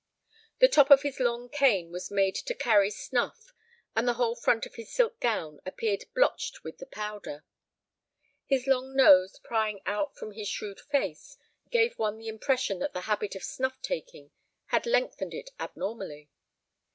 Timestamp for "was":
1.91-2.09